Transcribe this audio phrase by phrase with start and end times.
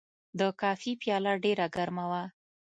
[0.39, 2.23] د کافي پیاله ډېر ګرمه وه.